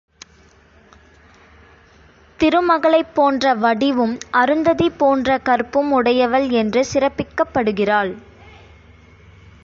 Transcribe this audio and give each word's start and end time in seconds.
திருமகளைப் 2.39 3.11
போன்ற 3.13 3.53
வடிவும், 3.55 4.17
அருந்ததி 4.31 4.89
போன்ற 4.97 5.37
கற்பும் 5.39 5.91
உடையவள் 5.91 6.49
என்று 6.49 6.85
சிறப்பிக்கப்படுகிறாள். 6.93 8.11